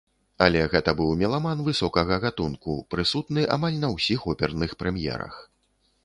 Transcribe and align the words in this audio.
Але 0.43 0.61
гэта 0.73 0.91
быў 0.99 1.09
меламан 1.23 1.59
высокага 1.67 2.15
гатунку, 2.23 2.73
прысутны 2.93 3.43
амаль 3.57 3.77
на 3.83 3.89
ўсіх 3.95 4.25
оперных 4.33 4.75
прэм'ерах. 4.81 5.35